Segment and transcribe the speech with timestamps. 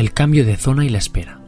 [0.00, 1.42] El cambio de zona y la espera.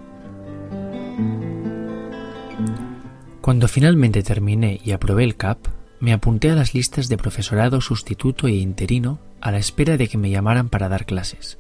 [3.41, 5.68] Cuando finalmente terminé y aprobé el CAP,
[6.00, 10.19] me apunté a las listas de profesorado sustituto e interino a la espera de que
[10.19, 11.57] me llamaran para dar clases.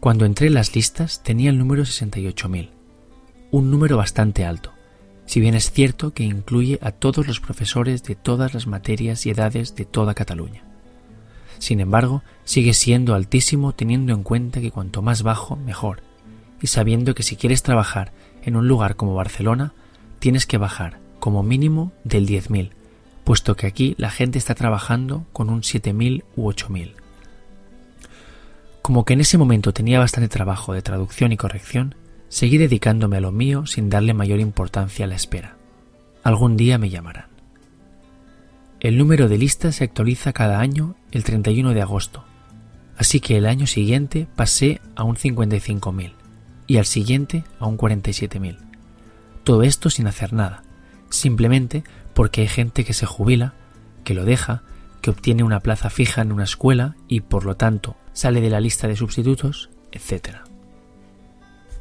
[0.00, 2.70] Cuando entré en las listas tenía el número 68.000,
[3.52, 4.72] un número bastante alto,
[5.26, 9.30] si bien es cierto que incluye a todos los profesores de todas las materias y
[9.30, 10.73] edades de toda Cataluña.
[11.58, 16.02] Sin embargo, sigue siendo altísimo teniendo en cuenta que cuanto más bajo, mejor,
[16.60, 18.12] y sabiendo que si quieres trabajar
[18.42, 19.72] en un lugar como Barcelona,
[20.18, 22.70] tienes que bajar como mínimo del 10.000,
[23.24, 26.92] puesto que aquí la gente está trabajando con un 7.000 u 8.000.
[28.82, 31.94] Como que en ese momento tenía bastante trabajo de traducción y corrección,
[32.28, 35.56] seguí dedicándome a lo mío sin darle mayor importancia a la espera.
[36.22, 37.33] Algún día me llamarán.
[38.84, 42.22] El número de listas se actualiza cada año el 31 de agosto,
[42.98, 46.12] así que el año siguiente pasé a un 55.000
[46.66, 48.58] y al siguiente a un 47.000.
[49.42, 50.64] Todo esto sin hacer nada,
[51.08, 53.54] simplemente porque hay gente que se jubila,
[54.04, 54.62] que lo deja,
[55.00, 58.60] que obtiene una plaza fija en una escuela y por lo tanto sale de la
[58.60, 60.40] lista de sustitutos, etc.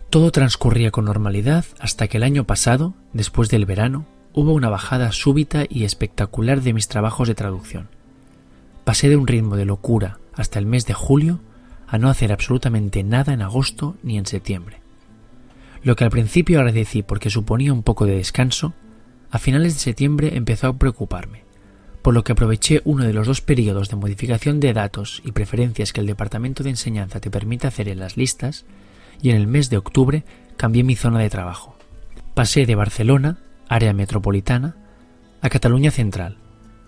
[0.09, 5.11] Todo transcurría con normalidad hasta que el año pasado, después del verano, hubo una bajada
[5.11, 7.89] súbita y espectacular de mis trabajos de traducción.
[8.83, 11.39] Pasé de un ritmo de locura hasta el mes de julio
[11.87, 14.81] a no hacer absolutamente nada en agosto ni en septiembre.
[15.83, 18.73] Lo que al principio agradecí porque suponía un poco de descanso,
[19.29, 21.43] a finales de septiembre empezó a preocuparme,
[22.01, 25.93] por lo que aproveché uno de los dos periodos de modificación de datos y preferencias
[25.93, 28.65] que el Departamento de Enseñanza te permite hacer en las listas,
[29.21, 30.23] y en el mes de octubre
[30.57, 31.75] cambié mi zona de trabajo.
[32.33, 33.37] Pasé de Barcelona,
[33.73, 34.75] área metropolitana,
[35.41, 36.37] a Cataluña Central,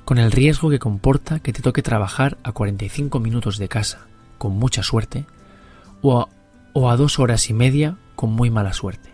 [0.06, 4.06] con el riesgo que comporta que te toque trabajar a 45 minutos de casa,
[4.38, 5.26] con mucha suerte,
[6.02, 6.30] o a,
[6.74, 9.10] o a dos horas y media con muy mala suerte.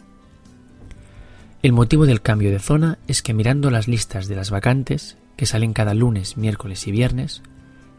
[1.63, 5.45] El motivo del cambio de zona es que mirando las listas de las vacantes, que
[5.45, 7.41] salen cada lunes, miércoles y viernes,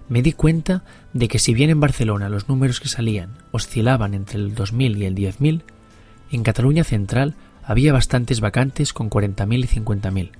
[0.09, 0.85] me di cuenta
[1.15, 5.05] de que si bien en Barcelona los números que salían oscilaban entre el 2000 y
[5.07, 5.63] el 10.000,
[6.31, 10.31] en Cataluña Central había bastantes vacantes con 40.000 y 50.000,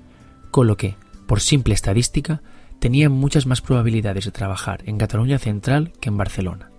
[0.51, 0.97] con lo que,
[1.27, 2.43] por simple estadística,
[2.79, 6.71] tenían muchas más probabilidades de trabajar en Cataluña Central que en Barcelona.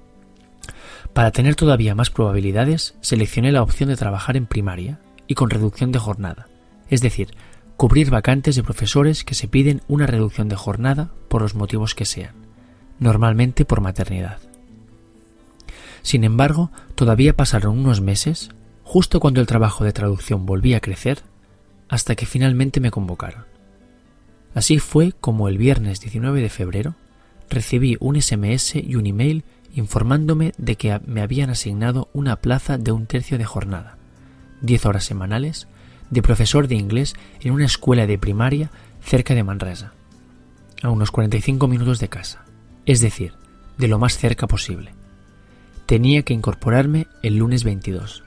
[1.14, 5.92] Para tener todavía más probabilidades, seleccioné la opción de trabajar en primaria y con reducción
[5.92, 6.48] de jornada,
[6.90, 7.34] es decir,
[7.78, 12.06] cubrir vacantes de profesores que se piden una reducción de jornada por los motivos que
[12.06, 12.34] sean,
[13.00, 14.40] normalmente por maternidad.
[16.02, 18.50] Sin embargo, todavía pasaron unos meses
[18.84, 21.24] justo cuando el trabajo de traducción volvía a crecer,
[21.90, 23.46] hasta que finalmente me convocaron.
[24.54, 26.96] Así fue como el viernes 19 de febrero
[27.50, 29.44] recibí un SMS y un email
[29.76, 33.98] informándome de que me habían asignado una plaza de un tercio de jornada,
[34.62, 35.68] diez horas semanales,
[36.10, 38.70] de profesor de inglés en una escuela de primaria
[39.02, 39.94] cerca de Manresa,
[40.84, 42.46] a unos 45 minutos de casa,
[42.86, 43.34] es decir,
[43.78, 44.94] de lo más cerca posible.
[45.86, 48.24] Tenía que incorporarme el lunes 22.